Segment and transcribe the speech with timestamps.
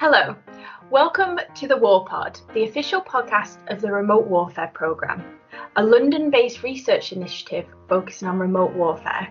[0.00, 0.36] Hello,
[0.90, 5.24] welcome to the War Pod, the official podcast of the Remote Warfare Programme,
[5.74, 9.26] a London based research initiative focusing on remote warfare,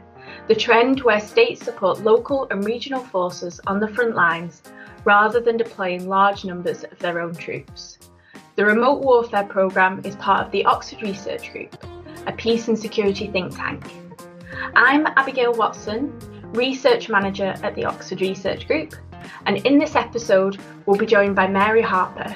[0.50, 4.62] the trend where states support local and regional forces on the front lines
[5.06, 7.98] rather than deploying large numbers of their own troops.
[8.58, 11.82] The Remote Warfare Programme is part of the Oxford Research Group,
[12.26, 13.86] a peace and security think tank.
[14.76, 16.20] I'm Abigail Watson,
[16.52, 18.96] Research Manager at the Oxford Research Group,
[19.46, 22.36] and in this episode, we'll be joined by Mary Harper,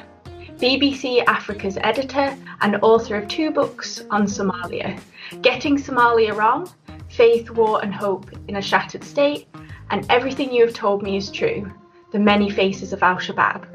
[0.57, 4.99] BBC Africa's editor and author of two books on Somalia
[5.41, 6.70] Getting Somalia Wrong
[7.09, 9.48] Faith, War, and Hope in a Shattered State,
[9.89, 11.71] and Everything You Have Told Me Is True
[12.12, 13.65] The Many Faces of Al Shabaab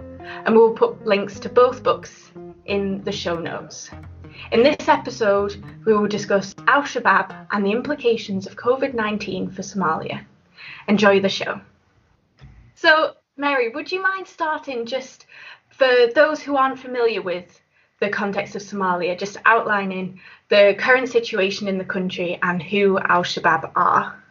[0.44, 2.30] and we'll put links to both books
[2.66, 3.90] in the show notes.
[4.52, 9.62] In this episode, we will discuss Al Shabaab and the implications of COVID 19 for
[9.62, 10.24] Somalia.
[10.88, 11.60] Enjoy the show.
[12.76, 15.24] So, Mary, would you mind starting just
[15.70, 17.58] for those who aren't familiar with
[18.00, 20.20] the context of Somalia, just outlining
[20.50, 24.22] the current situation in the country and who Al Shabaab are?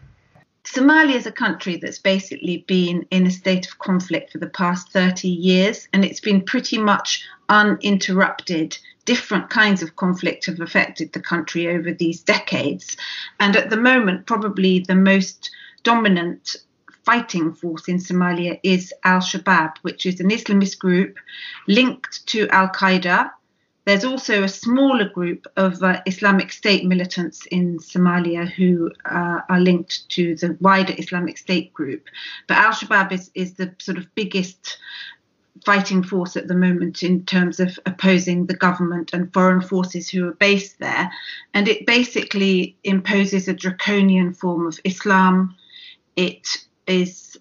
[0.64, 4.92] Somalia is a country that's basically been in a state of conflict for the past
[4.92, 8.78] 30 years, and it's been pretty much uninterrupted.
[9.06, 12.96] Different kinds of conflict have affected the country over these decades.
[13.40, 15.50] And at the moment, probably the most
[15.84, 16.58] dominant
[17.06, 21.18] fighting force in Somalia is Al Shabaab, which is an Islamist group
[21.68, 23.32] linked to Al Qaeda
[23.86, 29.60] there's also a smaller group of uh, Islamic State militants in Somalia who uh, are
[29.60, 32.06] linked to the wider Islamic State group.
[32.48, 34.80] But Al Shabaab is, is the sort of biggest
[35.64, 40.28] fighting force at the moment in terms of opposing the government and foreign forces who
[40.30, 41.12] are based there.
[41.54, 45.56] And it basically imposes a draconian form of Islam.
[46.16, 47.38] It is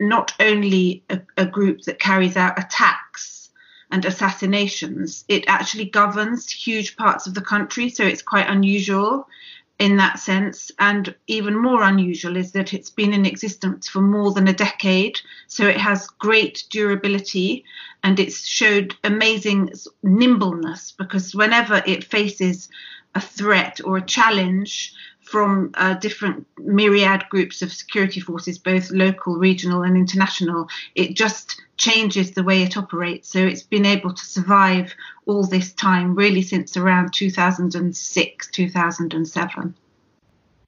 [0.00, 3.50] not only a, a group that carries out attacks
[3.90, 7.88] and assassinations, it actually governs huge parts of the country.
[7.88, 9.28] So it's quite unusual
[9.78, 10.70] in that sense.
[10.78, 15.20] And even more unusual is that it's been in existence for more than a decade.
[15.46, 17.64] So it has great durability
[18.02, 19.72] and it's showed amazing
[20.02, 22.68] nimbleness because whenever it faces
[23.14, 24.94] a threat or a challenge,
[25.32, 30.68] from uh, different myriad groups of security forces, both local, regional, and international.
[30.94, 33.30] It just changes the way it operates.
[33.30, 34.94] So it's been able to survive
[35.24, 39.74] all this time, really since around 2006, 2007.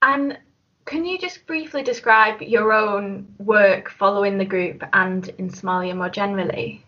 [0.01, 0.37] And
[0.85, 6.09] can you just briefly describe your own work following the group and in Somalia more
[6.09, 6.83] generally?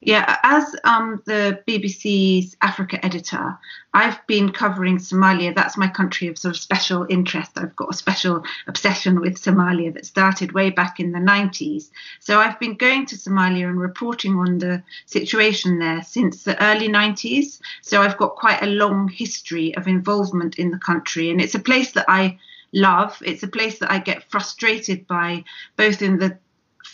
[0.00, 3.58] Yeah, as um, the BBC's Africa editor,
[3.92, 5.52] I've been covering Somalia.
[5.52, 7.58] That's my country of sort of special interest.
[7.58, 11.90] I've got a special obsession with Somalia that started way back in the 90s.
[12.20, 16.88] So I've been going to Somalia and reporting on the situation there since the early
[16.88, 17.60] 90s.
[17.82, 21.30] So I've got quite a long history of involvement in the country.
[21.30, 22.38] And it's a place that I
[22.72, 23.20] love.
[23.26, 25.42] It's a place that I get frustrated by,
[25.76, 26.38] both in the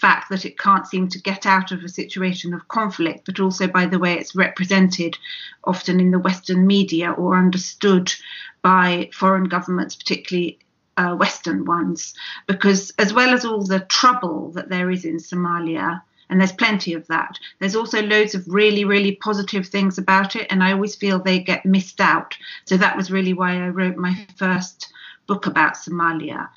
[0.04, 3.66] fact that it can't seem to get out of a situation of conflict, but also
[3.66, 5.16] by the way it's represented
[5.64, 8.12] often in the Western media or understood
[8.60, 10.58] by foreign governments, particularly
[10.98, 12.12] uh, Western ones.
[12.46, 16.92] Because as well as all the trouble that there is in Somalia, and there's plenty
[16.92, 17.38] of that.
[17.58, 21.38] There's also loads of really, really positive things about it, and I always feel they
[21.38, 22.36] get missed out.
[22.66, 24.92] So that was really why I wrote my first
[25.26, 26.48] book about Somalia.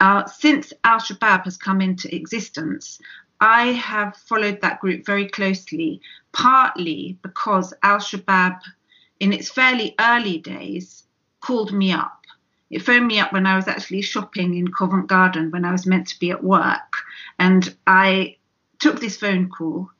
[0.00, 2.98] Uh, since Al Shabaab has come into existence,
[3.40, 6.00] I have followed that group very closely,
[6.32, 8.60] partly because Al Shabaab,
[9.20, 11.04] in its fairly early days,
[11.40, 12.16] called me up.
[12.70, 15.86] It phoned me up when I was actually shopping in Covent Garden when I was
[15.86, 17.02] meant to be at work.
[17.38, 18.36] And I
[18.78, 19.90] took this phone call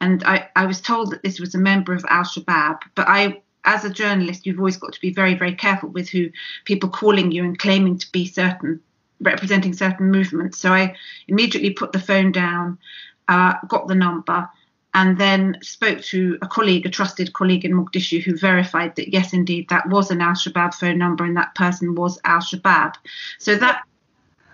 [0.00, 3.42] and I, I was told that this was a member of Al Shabaab, but I
[3.66, 6.30] as a journalist, you've always got to be very, very careful with who
[6.64, 8.80] people calling you and claiming to be certain
[9.20, 10.58] representing certain movements.
[10.58, 10.94] So I
[11.28, 12.78] immediately put the phone down,
[13.28, 14.48] uh, got the number,
[14.94, 19.34] and then spoke to a colleague, a trusted colleague in Mogadishu, who verified that yes,
[19.34, 22.94] indeed, that was an Al Shabaab phone number and that person was Al Shabaab.
[23.38, 23.82] So that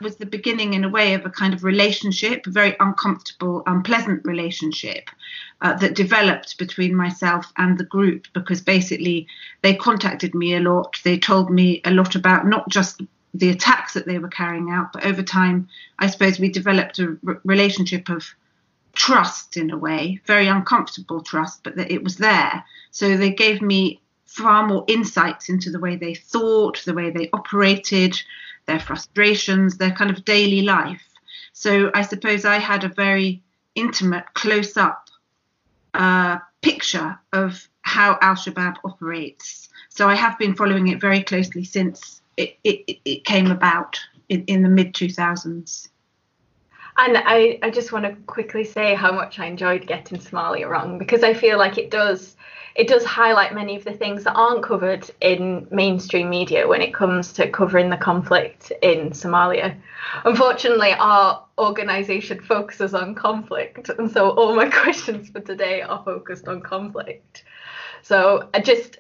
[0.00, 4.24] was the beginning, in a way, of a kind of relationship, a very uncomfortable, unpleasant
[4.24, 5.08] relationship
[5.60, 9.26] uh, that developed between myself and the group because basically
[9.62, 10.98] they contacted me a lot.
[11.04, 13.00] They told me a lot about not just
[13.34, 14.92] the attacks that they were carrying out.
[14.92, 15.68] But over time,
[15.98, 18.26] I suppose we developed a r- relationship of
[18.94, 22.64] trust in a way, very uncomfortable trust, but that it was there.
[22.90, 27.30] So they gave me far more insights into the way they thought, the way they
[27.32, 28.20] operated,
[28.66, 31.02] their frustrations, their kind of daily life.
[31.52, 33.42] So I suppose I had a very
[33.74, 35.08] intimate, close up
[35.94, 39.68] uh, picture of how Al Shabaab operates.
[39.88, 43.98] So I have been following it very closely since it, it, it came about
[44.28, 45.88] in, in the mid 2000s.
[46.98, 50.98] And I, I just want to quickly say how much I enjoyed getting Somalia wrong
[50.98, 52.36] because I feel like it does
[52.74, 56.94] it does highlight many of the things that aren't covered in mainstream media when it
[56.94, 59.76] comes to covering the conflict in Somalia.
[60.24, 66.48] Unfortunately, our organisation focuses on conflict, and so all my questions for today are focused
[66.48, 67.44] on conflict.
[68.02, 68.98] So I just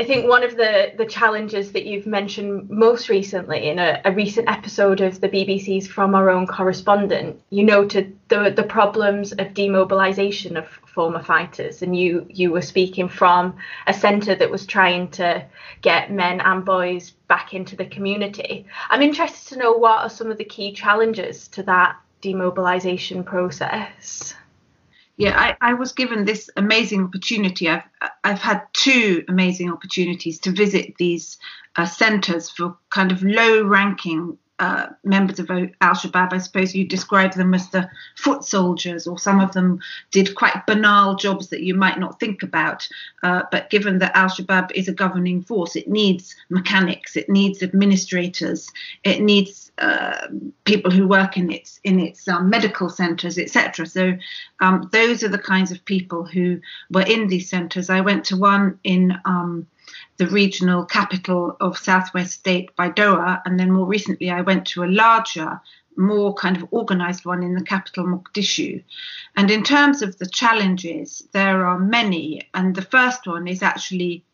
[0.00, 4.12] I think one of the, the challenges that you've mentioned most recently in a, a,
[4.12, 9.48] recent episode of the BBC's From Our Own Correspondent, you noted the, the problems of
[9.48, 13.54] demobilisation of former fighters, and you, you were speaking from
[13.86, 15.44] a centre that was trying to
[15.82, 18.64] get men and boys back into the community.
[18.88, 24.34] I'm interested to know what are some of the key challenges to that demobilisation process
[25.20, 27.68] yeah, I, I, was given this amazing opportunity.
[27.68, 27.82] I've
[28.24, 31.36] I've had two amazing opportunities to visit these
[31.76, 36.34] uh, centres for kind of low-ranking uh, members of Al Shabaab.
[36.34, 39.80] I suppose you describe them as the foot soldiers, or some of them
[40.10, 42.86] did quite banal jobs that you might not think about.
[43.22, 47.62] Uh, but given that Al Shabaab is a governing force, it needs mechanics, it needs
[47.62, 48.70] administrators,
[49.02, 50.28] it needs uh,
[50.64, 53.86] people who work in its in its um, medical centres, etc.
[53.86, 54.12] So
[54.60, 56.60] um, those are the kinds of people who
[56.90, 57.88] were in these centres.
[57.88, 59.66] I went to one in um,
[60.16, 64.86] the regional capital of Southwest State Baidoa, and then more recently I went to a
[64.86, 65.60] larger,
[65.96, 68.82] more kind of organized one in the capital Mogadishu.
[69.36, 74.24] And in terms of the challenges, there are many, and the first one is actually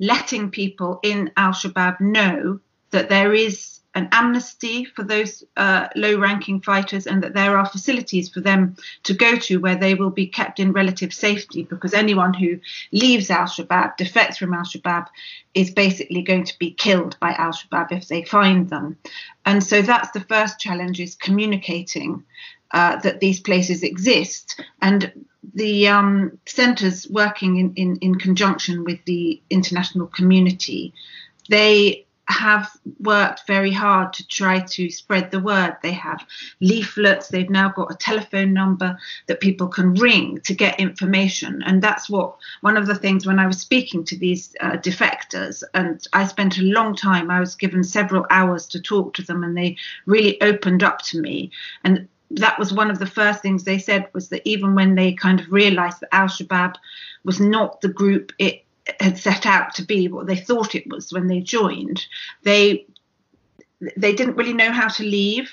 [0.00, 6.18] letting people in Al Shabaab know that there is an amnesty for those uh, low
[6.18, 10.10] ranking fighters and that there are facilities for them to go to where they will
[10.10, 12.58] be kept in relative safety because anyone who
[12.90, 15.06] leaves Al Shabaab, defects from Al Shabaab,
[15.54, 18.98] is basically going to be killed by Al Shabaab if they find them.
[19.46, 22.24] And so that's the first challenge is communicating
[22.72, 24.60] uh, that these places exist.
[24.82, 25.12] And
[25.54, 30.92] the um, centres working in, in, in conjunction with the international community,
[31.48, 35.76] they have worked very hard to try to spread the word.
[35.82, 36.24] They have
[36.60, 41.62] leaflets, they've now got a telephone number that people can ring to get information.
[41.66, 45.62] And that's what one of the things when I was speaking to these uh, defectors,
[45.74, 49.44] and I spent a long time, I was given several hours to talk to them,
[49.44, 49.76] and they
[50.06, 51.50] really opened up to me.
[51.84, 55.12] And that was one of the first things they said was that even when they
[55.12, 56.74] kind of realized that Al Shabaab
[57.24, 58.64] was not the group it
[59.00, 62.06] had set out to be what they thought it was when they joined,
[62.42, 62.86] they
[63.96, 65.52] they didn't really know how to leave.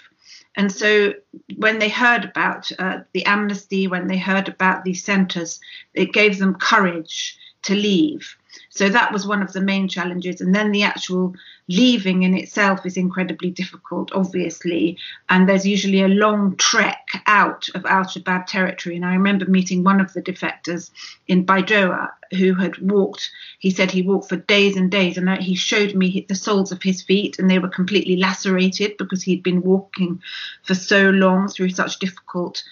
[0.55, 1.13] And so
[1.57, 5.59] when they heard about uh, the amnesty, when they heard about these centres,
[5.93, 8.35] it gave them courage to leave.
[8.69, 10.41] So that was one of the main challenges.
[10.41, 11.35] And then the actual
[11.67, 14.97] leaving in itself is incredibly difficult, obviously.
[15.29, 18.95] And there's usually a long trek out of Al Shabaab territory.
[18.95, 20.89] And I remember meeting one of the defectors
[21.27, 23.29] in Baidoa who had walked,
[23.59, 25.17] he said he walked for days and days.
[25.17, 29.23] And he showed me the soles of his feet, and they were completely lacerated because
[29.23, 30.21] he'd been walking
[30.63, 32.63] for so long through such difficult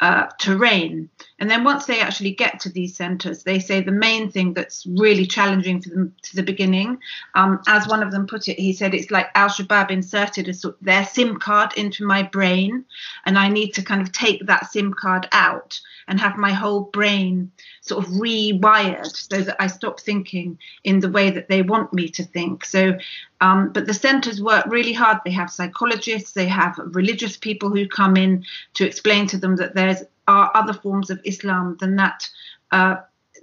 [0.00, 1.10] uh, terrain.
[1.38, 4.84] And then once they actually get to these centres, they say the main thing that's
[4.86, 6.98] really challenging for them to the beginning,
[7.34, 10.74] um, as one of them put it, he said it's like Al Shabaab inserted a,
[10.80, 12.84] their SIM card into my brain,
[13.24, 16.80] and I need to kind of take that SIM card out and have my whole
[16.80, 17.52] brain
[17.82, 22.08] sort of rewired so that I stop thinking in the way that they want me
[22.08, 22.64] to think.
[22.64, 22.98] So,
[23.40, 25.18] um, but the centres work really hard.
[25.24, 29.74] They have psychologists, they have religious people who come in to explain to them that
[29.74, 32.28] there's are other forms of Islam than that
[32.70, 32.96] uh,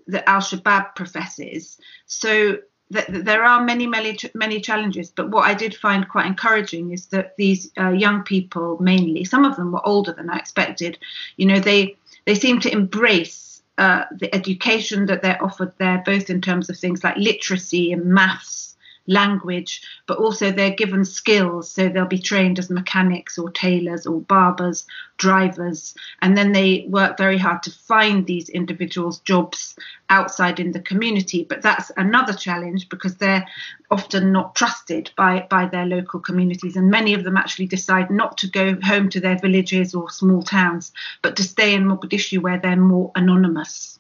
[0.07, 1.77] that Al Shabaab professes.
[2.05, 2.59] So
[2.91, 5.09] there are many, many, many challenges.
[5.09, 9.43] But what I did find quite encouraging is that these uh, young people, mainly, some
[9.43, 10.99] of them were older than I expected.
[11.37, 16.29] You know, they they seem to embrace uh, the education that they're offered there, both
[16.29, 18.74] in terms of things like literacy and maths
[19.07, 21.69] language, but also they're given skills.
[21.71, 24.85] So they'll be trained as mechanics or tailors or barbers,
[25.17, 29.75] drivers, and then they work very hard to find these individuals jobs
[30.09, 31.43] outside in the community.
[31.43, 33.45] But that's another challenge because they're
[33.91, 36.75] often not trusted by, by their local communities.
[36.75, 40.41] And many of them actually decide not to go home to their villages or small
[40.41, 43.99] towns, but to stay in Mogadishu where they're more anonymous.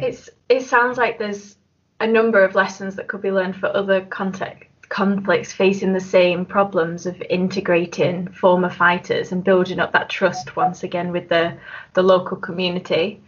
[0.00, 1.56] It's it sounds like there's
[2.02, 7.06] a number of lessons that could be learned for other conflicts facing the same problems
[7.06, 11.56] of integrating former fighters and building up that trust once again with the,
[11.94, 13.22] the local community.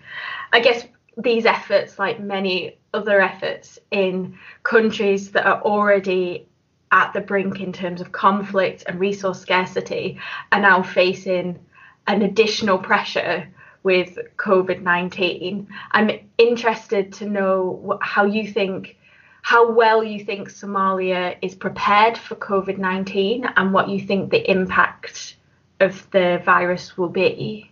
[0.52, 0.84] I guess
[1.16, 6.48] these efforts, like many other efforts in countries that are already
[6.90, 10.18] at the brink in terms of conflict and resource scarcity,
[10.50, 11.60] are now facing
[12.08, 13.46] an additional pressure
[13.84, 15.68] with COVID 19.
[15.92, 18.96] I'm interested to know how you think,
[19.42, 24.50] how well you think Somalia is prepared for COVID 19 and what you think the
[24.50, 25.36] impact
[25.78, 27.70] of the virus will be.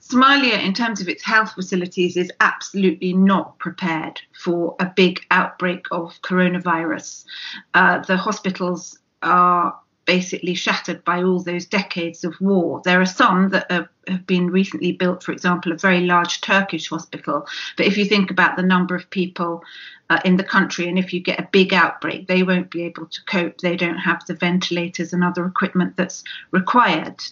[0.00, 5.86] Somalia, in terms of its health facilities, is absolutely not prepared for a big outbreak
[5.92, 7.24] of coronavirus.
[7.72, 12.82] Uh, the hospitals are basically shattered by all those decades of war.
[12.84, 16.88] There are some that are, have been recently built, for example, a very large Turkish
[16.88, 17.46] hospital.
[17.76, 19.62] But if you think about the number of people
[20.10, 23.06] uh, in the country, and if you get a big outbreak, they won't be able
[23.06, 23.58] to cope.
[23.58, 27.22] They don't have the ventilators and other equipment that's required.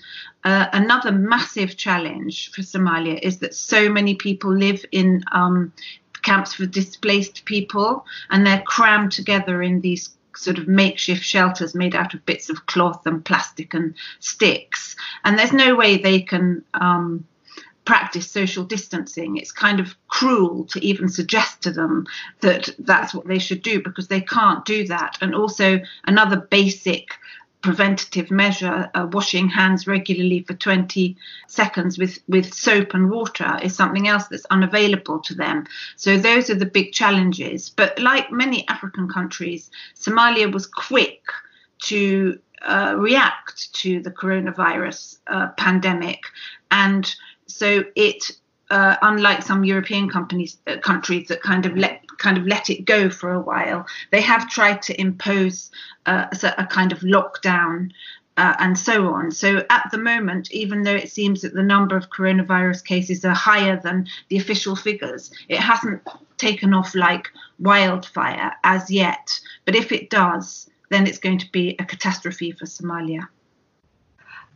[0.44, 5.72] Uh, another massive challenge for Somalia is that so many people live in um,
[6.22, 11.94] camps for displaced people, and they're crammed together in these sort of makeshift shelters made
[11.94, 14.96] out of bits of cloth and plastic and sticks.
[15.24, 17.26] And there's no way they can um,
[17.84, 19.36] practice social distancing.
[19.36, 22.06] It's kind of cruel to even suggest to them
[22.40, 25.18] that that's what they should do because they can't do that.
[25.20, 27.14] And also, another basic
[27.62, 33.74] preventative measure, uh, washing hands regularly for 20 seconds with, with soap and water, is
[33.74, 35.66] something else that's unavailable to them.
[35.96, 37.68] So those are the big challenges.
[37.68, 41.22] But like many African countries, Somalia was quick
[41.80, 46.20] to uh, react to the coronavirus uh, pandemic.
[46.70, 47.14] And
[47.46, 48.30] so it
[48.70, 52.84] uh, unlike some European companies, uh, countries that kind of let kind of let it
[52.84, 55.70] go for a while, they have tried to impose
[56.06, 57.90] uh, a, a, kind of lockdown
[58.36, 59.30] uh, and so on.
[59.30, 63.34] So at the moment, even though it seems that the number of coronavirus cases are
[63.34, 66.02] higher than the official figures, it hasn't
[66.36, 69.40] taken off like wildfire as yet.
[69.64, 73.28] But if it does, then it's going to be a catastrophe for Somalia.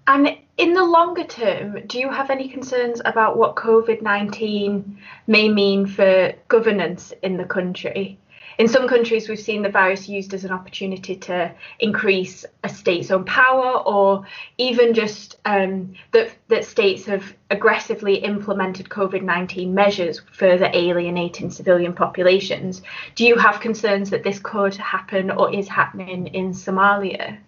[0.06, 5.48] And in the longer term, do you have any concerns about what COVID 19 may
[5.48, 8.18] mean for governance in the country?
[8.58, 13.10] In some countries, we've seen the virus used as an opportunity to increase a state's
[13.10, 14.26] own power, or
[14.58, 21.94] even just um, that, that states have aggressively implemented COVID 19 measures, further alienating civilian
[21.94, 22.82] populations.
[23.16, 27.38] Do you have concerns that this could happen or is happening in Somalia?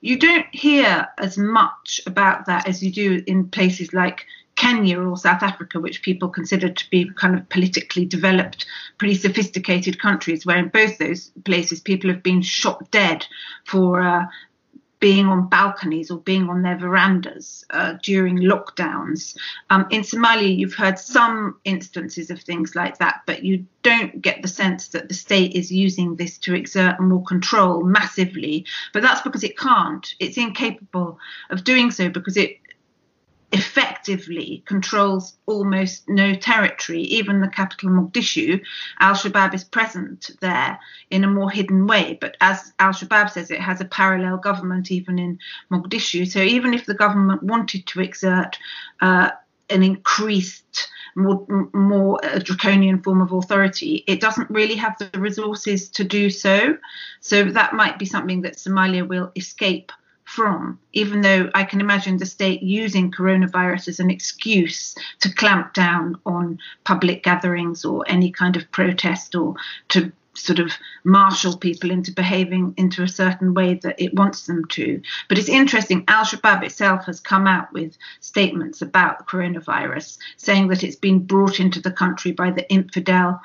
[0.00, 4.26] You don't hear as much about that as you do in places like
[4.56, 8.66] Kenya or South Africa, which people consider to be kind of politically developed,
[8.98, 13.26] pretty sophisticated countries, where in both those places people have been shot dead
[13.64, 14.26] for uh,
[14.98, 19.36] being on balconies or being on their verandas uh, during lockdowns.
[19.70, 24.42] Um, in Somalia, you've heard some instances of things like that, but you don't get
[24.42, 28.64] the sense that the state is using this to exert more control massively.
[28.92, 30.14] But that's because it can't.
[30.18, 31.18] It's incapable
[31.50, 32.58] of doing so because it
[33.52, 38.60] effectively controls almost no territory, even the capital Mogadishu.
[38.98, 40.78] Al Shabaab is present there
[41.10, 44.90] in a more hidden way, but as Al Shabaab says, it has a parallel government
[44.90, 45.38] even in
[45.70, 46.28] Mogadishu.
[46.30, 48.58] So even if the government wanted to exert
[49.00, 49.30] uh,
[49.70, 55.88] an increased more, more uh, draconian form of authority, it doesn't really have the resources
[55.90, 56.76] to do so.
[57.20, 59.92] So that might be something that Somalia will escape
[60.26, 65.72] from, even though I can imagine the state using coronavirus as an excuse to clamp
[65.72, 69.54] down on public gatherings or any kind of protest or
[69.90, 70.72] to sort of
[71.04, 75.00] marshal people into behaving into a certain way that it wants them to.
[75.28, 80.82] But it's interesting, Al Shabaab itself has come out with statements about coronavirus, saying that
[80.82, 83.40] it's been brought into the country by the infidel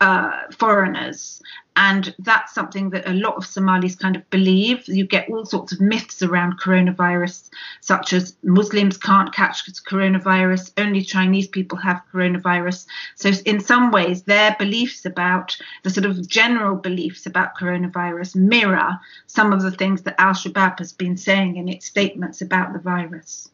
[0.00, 1.42] uh, foreigners
[1.80, 4.86] and that's something that a lot of Somalis kind of believe.
[4.86, 7.48] You get all sorts of myths around coronavirus,
[7.80, 12.84] such as Muslims can't catch coronavirus, only Chinese people have coronavirus.
[13.14, 19.00] So, in some ways, their beliefs about the sort of general beliefs about coronavirus mirror
[19.26, 22.78] some of the things that Al Shabaab has been saying in its statements about the
[22.78, 23.50] virus.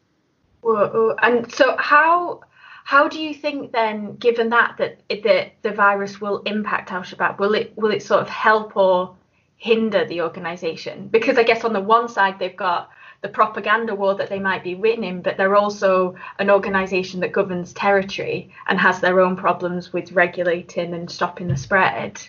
[0.59, 2.41] Whoa, and so, how
[2.87, 7.37] how do you think then, given that that the the virus will impact Al Shabaab,
[7.37, 9.13] will it will it sort of help or
[9.57, 11.09] hinder the organisation?
[11.09, 12.89] Because I guess on the one side they've got
[13.19, 17.73] the propaganda war that they might be winning, but they're also an organisation that governs
[17.73, 22.21] territory and has their own problems with regulating and stopping the spread.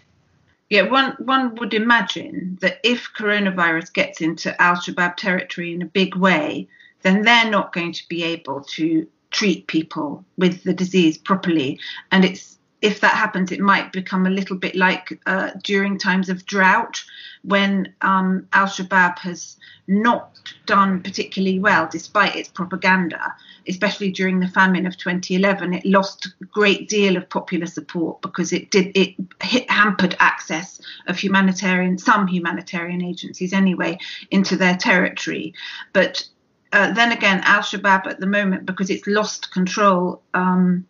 [0.69, 5.95] Yeah, one one would imagine that if coronavirus gets into Al Shabaab territory in a
[6.01, 6.67] big way,
[7.03, 11.79] then they're not going to be able to treat people with the disease properly,
[12.11, 16.29] and it's if that happens, it might become a little bit like uh, during times
[16.29, 17.03] of drought
[17.43, 19.57] when um, Al Shabaab has
[19.89, 23.35] not done particularly well despite its propaganda,
[23.67, 25.75] especially during the famine of 2011.
[25.75, 30.81] It lost a great deal of popular support because it did it hit, hampered access
[31.09, 33.99] of humanitarian some humanitarian agencies anyway
[34.31, 35.55] into their territory,
[35.93, 36.29] but.
[36.73, 40.87] Uh, then again, Al Shabaab at the moment, because it's lost control um,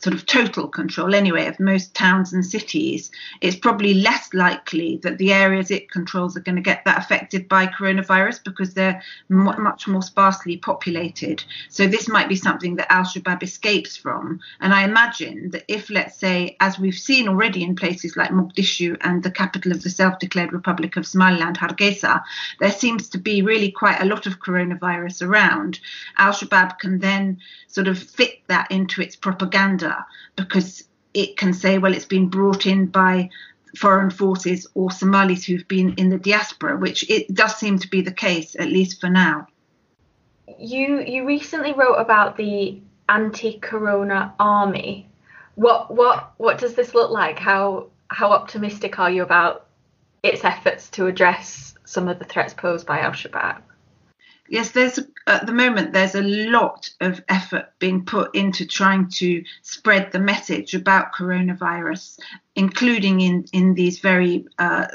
[0.00, 5.18] sort of total control anyway of most towns and cities, it's probably less likely that
[5.18, 9.86] the areas it controls are going to get that affected by coronavirus because they're much
[9.86, 11.44] more sparsely populated.
[11.68, 14.40] So this might be something that Al Shabaab escapes from.
[14.60, 18.96] And I imagine that if, let's say, as we've seen already in places like Mogadishu
[19.02, 22.22] and the capital of the self declared Republic of Somaliland, Hargeisa,
[22.58, 25.78] there seems to be really quite a lot of coronavirus around.
[26.16, 29.89] Al Shabaab can then sort of fit that into its propaganda
[30.36, 33.30] because it can say, well, it's been brought in by
[33.76, 38.02] foreign forces or Somalis who've been in the diaspora, which it does seem to be
[38.02, 39.46] the case, at least for now.
[40.58, 45.08] You you recently wrote about the anti-corona army.
[45.54, 47.38] What what what does this look like?
[47.38, 49.66] How how optimistic are you about
[50.22, 53.62] its efforts to address some of the threats posed by Al Shabaab?
[54.50, 59.42] Yes, there's at the moment there's a lot of effort being put into trying to
[59.62, 62.18] spread the message about coronavirus,
[62.56, 64.86] including in in these very uh,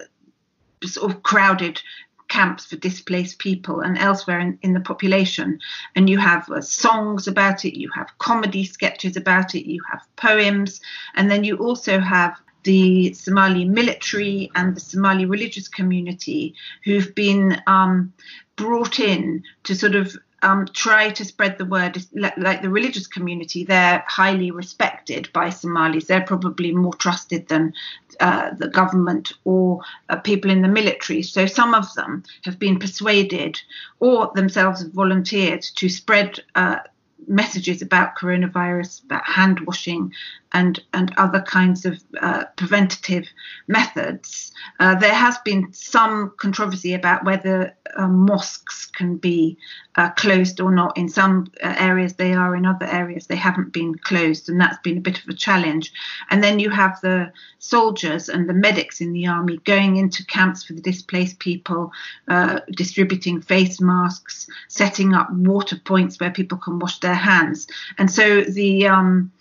[0.84, 1.82] sort of crowded
[2.28, 5.60] camps for displaced people and elsewhere in, in the population.
[5.96, 10.02] And you have uh, songs about it, you have comedy sketches about it, you have
[10.16, 10.82] poems,
[11.16, 17.62] and then you also have the Somali military and the Somali religious community who've been
[17.68, 18.12] um,
[18.56, 21.98] brought in to sort of um, try to spread the word.
[22.14, 26.06] Like the religious community, they're highly respected by Somalis.
[26.06, 27.74] They're probably more trusted than
[28.20, 31.24] uh, the government or uh, people in the military.
[31.24, 33.60] So some of them have been persuaded
[34.00, 36.40] or themselves have volunteered to spread.
[36.54, 36.80] Uh,
[37.28, 40.14] messages about coronavirus, about hand washing,
[40.56, 43.28] and and other kinds of uh, preventative
[43.68, 44.54] methods.
[44.80, 49.58] Uh, there has been some controversy about whether uh, mosques can be
[49.96, 50.98] uh, closed or not.
[50.98, 54.80] In some uh, areas they are, in other areas they haven't been closed, and that's
[54.82, 55.92] been a bit of a challenge.
[56.30, 60.64] And then you have the soldiers and the medics in the army going into camps
[60.64, 61.92] for the displaced people,
[62.30, 67.68] uh, distributing face masks, setting up water points where people can wash their hands.
[67.98, 69.32] And so the um,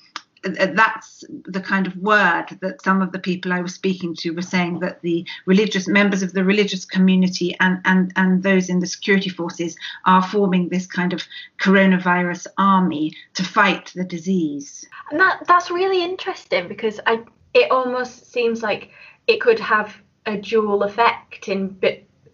[0.44, 4.42] that's the kind of word that some of the people I was speaking to were
[4.42, 8.87] saying that the religious members of the religious community and, and, and those in the
[8.87, 11.22] security forces are forming this kind of
[11.61, 14.87] coronavirus army to fight the disease.
[15.11, 17.20] And that that's really interesting because I
[17.54, 18.90] it almost seems like
[19.26, 21.68] it could have a dual effect in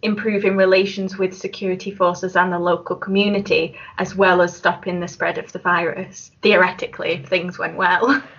[0.01, 5.37] improving relations with security forces and the local community, as well as stopping the spread
[5.37, 8.21] of the virus, theoretically, if things went well.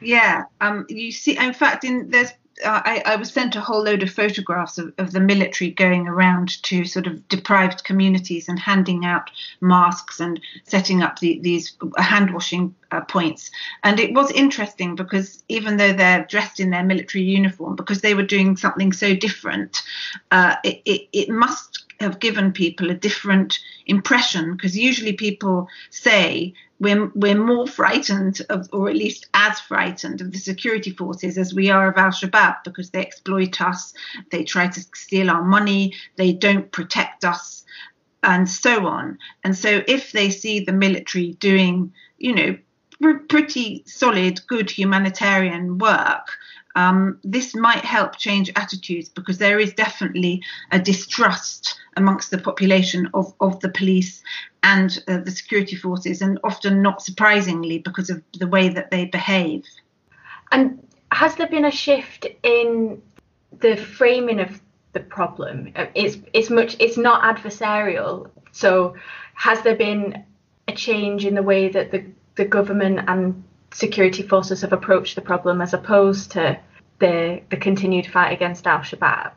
[0.00, 2.30] Yeah, um, you see, in fact, in there's
[2.64, 6.62] I, I, was sent a whole load of photographs of, of, the military going around
[6.64, 12.32] to sort of deprived communities and handing out masks and setting up the, these hand
[12.32, 13.50] washing uh, points.
[13.84, 18.14] And it was interesting because even though they're dressed in their military uniform, because they
[18.14, 19.82] were doing something so different,
[20.30, 26.54] uh, it, it, it must have given people a different impression because usually people say
[26.80, 31.54] we're, we're more frightened of, or at least as frightened of the security forces as
[31.54, 33.92] we are of Al Shabaab because they exploit us,
[34.30, 37.64] they try to steal our money, they don't protect us,
[38.22, 39.18] and so on.
[39.44, 42.58] And so if they see the military doing, you know,
[43.28, 46.28] pretty solid, good humanitarian work,
[46.76, 53.08] um, this might help change attitudes because there is definitely a distrust amongst the population
[53.14, 54.22] of, of the police
[54.62, 59.06] and uh, the security forces, and often not surprisingly because of the way that they
[59.06, 59.64] behave.
[60.52, 63.00] And has there been a shift in
[63.60, 64.60] the framing of
[64.92, 65.72] the problem?
[65.94, 68.30] It's it's much it's not adversarial.
[68.52, 68.94] So
[69.34, 70.24] has there been
[70.66, 72.04] a change in the way that the,
[72.36, 76.58] the government and security forces have approached the problem as opposed to
[76.98, 79.32] the the continued fight against Al Shabaab?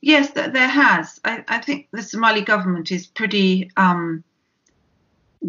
[0.00, 1.20] Yes, there has.
[1.24, 4.22] I, I, think the Somali government is pretty um,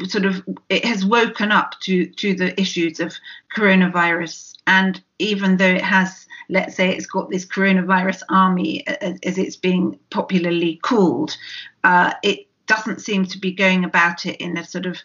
[0.05, 3.13] sort of it has woken up to to the issues of
[3.55, 9.37] coronavirus and even though it has let's say it's got this coronavirus army as, as
[9.37, 11.35] it's being popularly called
[11.83, 14.97] uh, it doesn't seem to be going about it in a sort of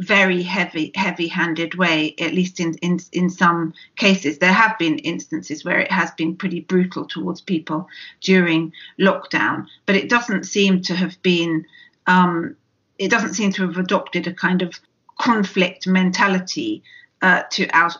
[0.00, 4.38] very heavy heavy handed way at least in, in in some cases.
[4.38, 7.88] There have been instances where it has been pretty brutal towards people
[8.20, 11.66] during lockdown but it doesn't seem to have been
[12.06, 12.56] um,
[12.98, 14.78] it doesn't seem to have adopted a kind of
[15.18, 16.82] conflict mentality
[17.22, 17.96] uh, to out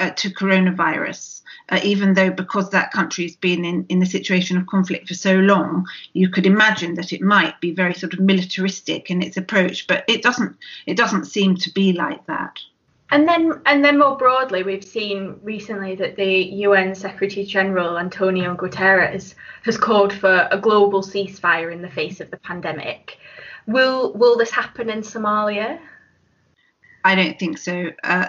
[0.00, 4.56] uh, to coronavirus, uh, even though because that country has been in in a situation
[4.56, 8.20] of conflict for so long, you could imagine that it might be very sort of
[8.20, 10.56] militaristic in its approach, but it doesn't
[10.86, 12.58] it doesn't seem to be like that.
[13.12, 18.56] And then, and then more broadly, we've seen recently that the UN Secretary General Antonio
[18.56, 23.18] Guterres has called for a global ceasefire in the face of the pandemic.
[23.66, 25.78] Will will this happen in Somalia?
[27.04, 27.90] I don't think so.
[28.02, 28.28] Uh,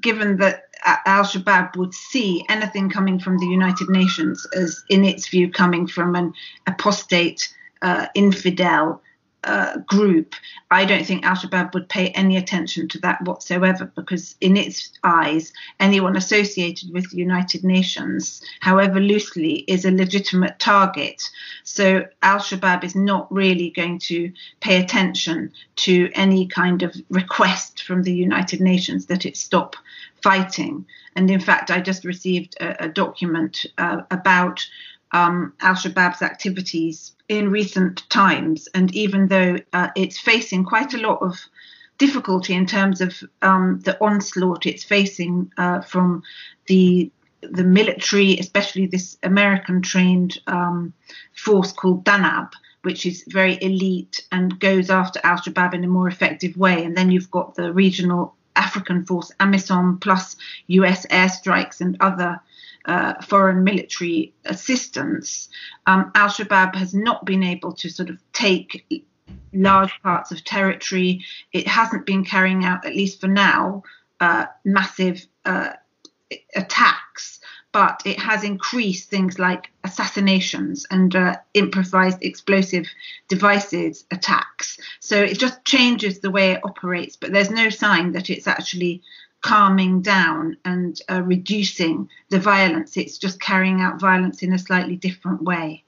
[0.00, 5.28] given that Al Shabaab would see anything coming from the United Nations as, in its
[5.28, 6.32] view, coming from an
[6.66, 9.02] apostate uh, infidel
[9.44, 10.34] uh, group,
[10.70, 14.90] I don't think Al Shabaab would pay any attention to that whatsoever because, in its
[15.02, 21.22] eyes, anyone associated with the United Nations, however loosely, is a legitimate target.
[21.62, 27.82] So Al Shabaab is not really going to pay attention to any kind of request
[27.82, 29.76] from the United Nations that it stop
[30.22, 30.86] fighting.
[31.16, 34.66] And in fact, I just received a, a document uh, about
[35.14, 38.68] um, Al Shabaab's activities in recent times.
[38.74, 41.38] And even though uh, it's facing quite a lot of
[41.96, 46.22] difficulty in terms of um, the onslaught it's facing uh, from
[46.66, 50.94] the the military, especially this American trained um,
[51.36, 56.08] force called Danab, which is very elite and goes after Al Shabaab in a more
[56.08, 56.82] effective way.
[56.82, 60.36] And then you've got the regional African force, AMISOM, plus
[60.68, 62.40] US airstrikes and other
[62.84, 65.48] uh, foreign military assistance,
[65.86, 69.04] um, Al Shabaab has not been able to sort of take
[69.52, 71.24] large parts of territory.
[71.52, 73.82] It hasn't been carrying out, at least for now,
[74.20, 75.70] uh, massive uh,
[76.54, 77.40] attacks,
[77.72, 82.86] but it has increased things like assassinations and uh, improvised explosive
[83.28, 84.78] devices attacks.
[85.00, 89.02] So it just changes the way it operates, but there's no sign that it's actually
[89.44, 92.96] calming down and uh, reducing the violence.
[92.96, 95.84] It's just carrying out violence in a slightly different way.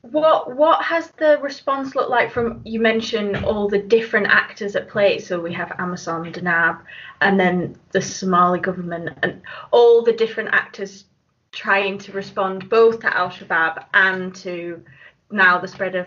[0.00, 4.88] What what has the response looked like from you mentioned all the different actors at
[4.88, 5.18] play?
[5.18, 6.80] So we have AMISOM, Danab,
[7.20, 11.04] and then the Somali government, and all the different actors
[11.52, 14.82] trying to respond both to Al Shabaab and to
[15.30, 16.06] now the spread of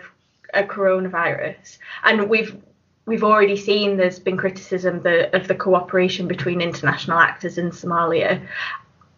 [0.55, 1.77] a coronavirus.
[2.03, 2.57] And we've
[3.09, 8.39] we've already seen there's been criticism the, of the cooperation between international actors in Somalia.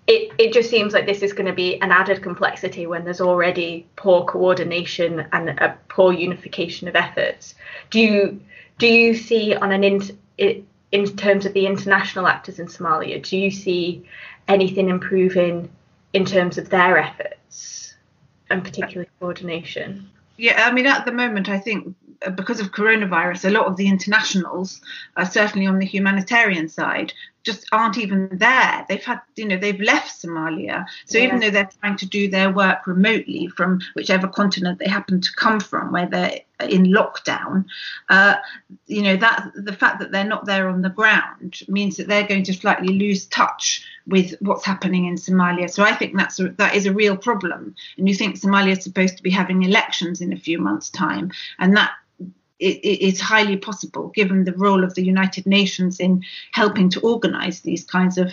[0.08, 3.19] It, it just seems like this is going to be an added complexity when there's
[3.19, 7.56] already poor coordination and a poor unification of efforts.
[7.89, 8.41] Do you
[8.77, 13.38] do you see on an in, in terms of the international actors in Somalia, do
[13.38, 14.06] you see
[14.47, 15.69] anything improving
[16.13, 17.95] in terms of their efforts
[18.49, 20.10] and particularly coordination?
[20.41, 21.95] Yeah, I mean, at the moment, I think
[22.34, 24.82] because of coronavirus, a lot of the internationals,
[25.15, 28.86] uh, certainly on the humanitarian side, just aren't even there.
[28.88, 30.86] They've had, you know, they've left Somalia.
[31.06, 31.25] So yeah.
[31.25, 35.34] even though they're trying to do their work remotely from whichever continent they happen to
[35.36, 37.65] come from, where they're in lockdown,
[38.10, 38.36] uh,
[38.86, 42.27] you know, that the fact that they're not there on the ground means that they're
[42.27, 45.69] going to slightly lose touch with what's happening in Somalia.
[45.69, 47.75] So I think that's a, that is a real problem.
[47.97, 51.32] And you think Somalia is supposed to be having elections in a few months' time,
[51.60, 51.91] and that
[52.62, 57.62] it, it's highly possible, given the role of the United Nations in helping to organize
[57.62, 58.32] these kinds of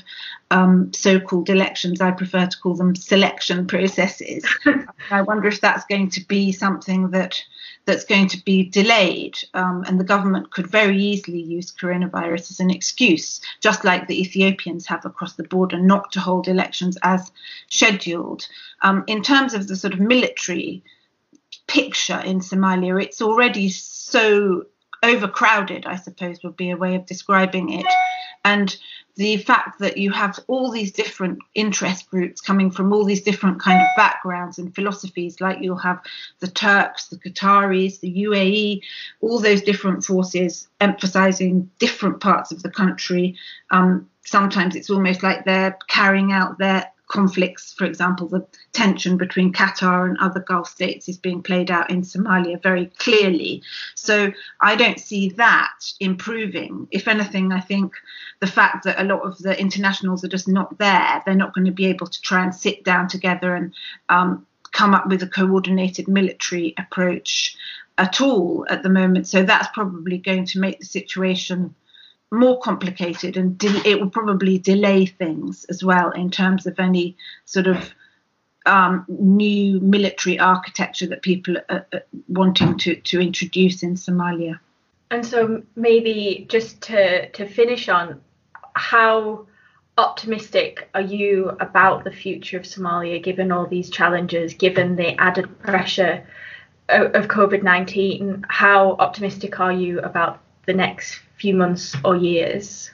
[0.50, 2.00] um, so called elections.
[2.00, 4.44] I prefer to call them selection processes.
[5.10, 7.42] I wonder if that's going to be something that
[7.86, 12.60] that's going to be delayed, um, and the government could very easily use coronavirus as
[12.60, 17.32] an excuse, just like the Ethiopians have across the border, not to hold elections as
[17.70, 18.46] scheduled.
[18.82, 20.82] Um, in terms of the sort of military
[21.66, 23.68] picture in Somalia, it's already
[24.08, 24.64] so
[25.02, 27.86] overcrowded, I suppose would be a way of describing it.
[28.44, 28.74] And
[29.16, 33.60] the fact that you have all these different interest groups coming from all these different
[33.60, 36.00] kind of backgrounds and philosophies, like you'll have
[36.38, 38.80] the Turks, the Qataris, the UAE,
[39.20, 43.36] all those different forces emphasizing different parts of the country.
[43.70, 49.52] Um, sometimes it's almost like they're carrying out their conflicts, for example, the tension between
[49.52, 53.62] Qatar and other Gulf states is being played out in Somalia very clearly.
[53.94, 56.86] So I don't see that improving.
[56.90, 57.94] If anything, I think
[58.40, 61.64] the fact that a lot of the internationals are just not there, they're not going
[61.64, 63.74] to be able to try and sit down together and
[64.08, 67.56] um, come up with a coordinated military approach
[67.96, 69.26] at all at the moment.
[69.26, 71.74] So that's probably going to make the situation
[72.30, 77.16] more complicated and de- it will probably delay things as well in terms of any
[77.46, 77.90] sort of
[78.66, 84.58] um, new military architecture that people are, are wanting to, to introduce in Somalia.
[85.10, 88.20] And so maybe just to, to finish on,
[88.74, 89.46] how
[89.96, 95.58] optimistic are you about the future of Somalia given all these challenges, given the added
[95.60, 96.26] pressure
[96.90, 98.44] of, of COVID 19?
[98.48, 102.90] How optimistic are you about the next few months or years?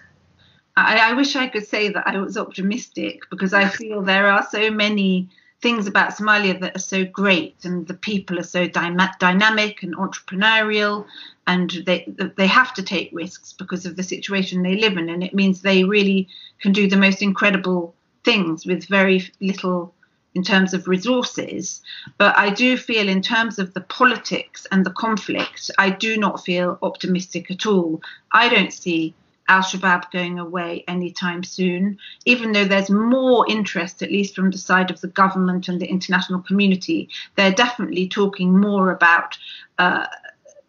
[0.76, 4.46] I, I wish I could say that I was optimistic because I feel there are
[4.48, 5.28] so many
[5.60, 9.96] things about Somalia that are so great, and the people are so dy- dynamic and
[9.96, 11.06] entrepreneurial,
[11.46, 12.06] and they
[12.36, 15.60] they have to take risks because of the situation they live in, and it means
[15.60, 16.28] they really
[16.60, 19.94] can do the most incredible things with very little
[20.34, 21.82] in terms of resources.
[22.18, 26.44] But I do feel, in terms of the politics and the conflict, I do not
[26.44, 28.02] feel optimistic at all.
[28.32, 29.14] I don't see
[29.48, 34.58] Al Shabaab going away anytime soon, even though there's more interest, at least from the
[34.58, 37.08] side of the government and the international community.
[37.36, 39.36] They're definitely talking more about.
[39.78, 40.06] Uh,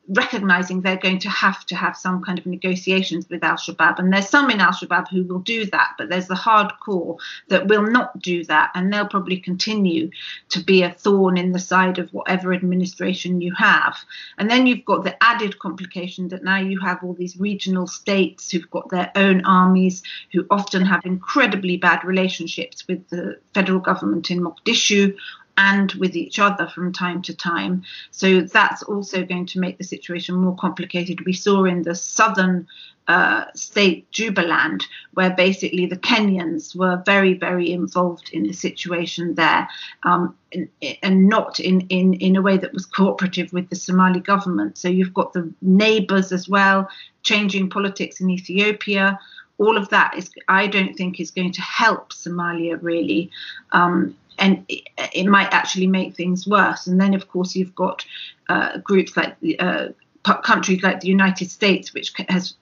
[0.07, 3.99] recognizing they're going to have to have some kind of negotiations with Al Shabaab.
[3.99, 7.67] And there's some in Al Shabaab who will do that, but there's the hardcore that
[7.67, 8.71] will not do that.
[8.75, 10.11] And they'll probably continue
[10.49, 13.97] to be a thorn in the side of whatever administration you have.
[14.37, 18.51] And then you've got the added complication that now you have all these regional states
[18.51, 24.29] who've got their own armies, who often have incredibly bad relationships with the federal government
[24.29, 25.15] in Mogadishu
[25.57, 27.83] and with each other from time to time.
[28.11, 31.25] So that's also going to make the situation more complicated.
[31.25, 32.67] We saw in the southern
[33.07, 39.67] uh, state, Jubaland, where basically the Kenyans were very, very involved in the situation there,
[40.03, 40.67] um, and,
[41.03, 44.77] and, not in, in, in a way that was cooperative with the Somali government.
[44.77, 46.89] So you've got the neighbors as well,
[47.21, 49.19] changing politics in Ethiopia.
[49.59, 53.29] All of that is, I don't think, is going to help Somalia really.
[53.71, 56.87] Um, and it, it, might actually make things worse.
[56.87, 58.05] And then, of course, you've got
[58.49, 59.87] uh, groups like uh,
[60.23, 62.55] countries like the United States, which has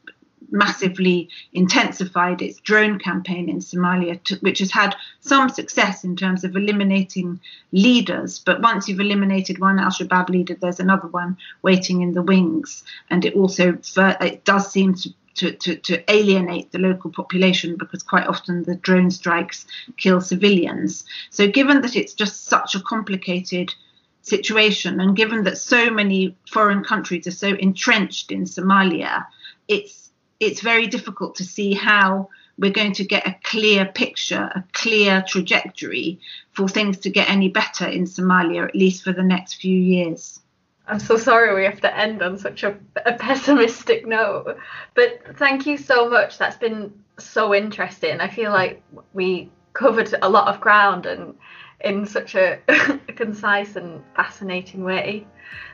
[0.51, 6.43] massively intensified its drone campaign in Somalia, to, which has had some success in terms
[6.43, 7.39] of eliminating
[7.71, 8.39] leaders.
[8.39, 12.83] But once you've eliminated one Al Shabaab leader, there's another one waiting in the wings,
[13.09, 13.77] and it also
[14.21, 18.75] it does seem to to, to, to alienate the local population because quite often the
[18.75, 19.65] drone strikes
[19.97, 21.05] kill civilians.
[21.29, 23.73] So, given that it's just such a complicated
[24.21, 29.25] situation, and given that so many foreign countries are so entrenched in Somalia,
[29.67, 34.63] it's it's very difficult to see how we're going to get a clear picture, a
[34.73, 36.19] clear trajectory
[36.51, 40.39] for things to get any better in Somalia, at least for the next few years.
[40.87, 44.57] I'm so sorry we have to end on such a, a, pessimistic note.
[44.95, 46.37] But thank you so much.
[46.37, 48.19] That's been so interesting.
[48.19, 51.35] I feel like we covered a lot of ground and
[51.81, 55.25] in such a, a concise and fascinating way.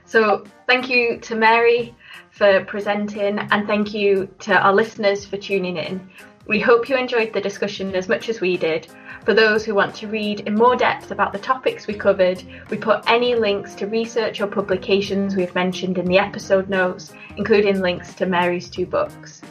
[0.06, 1.96] So thank you to Mary
[2.32, 6.10] for presenting and thank you to our listeners for tuning in.
[6.50, 8.88] We hope you enjoyed the discussion as much as we did.
[9.24, 12.78] For those who want to read in more depth about the topics we covered, we
[12.78, 18.16] put any links to research or publications we've mentioned in the episode notes, including links
[18.16, 19.44] to Mary's two books.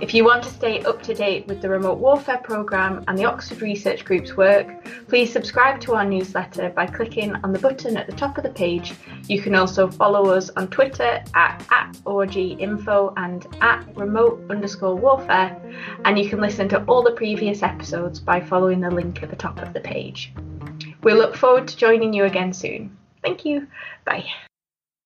[0.00, 3.24] If you want to stay up to date with the Remote Warfare Programme and the
[3.24, 8.06] Oxford Research Group's work, please subscribe to our newsletter by clicking on the button at
[8.06, 8.94] the top of the page.
[9.28, 15.60] You can also follow us on Twitter at, at orginfo and at remote underscore warfare,
[16.04, 19.36] and you can listen to all the previous episodes by following the link at the
[19.36, 20.32] top of the page.
[21.02, 22.96] We look forward to joining you again soon.
[23.22, 23.66] Thank you.
[24.04, 24.26] Bye.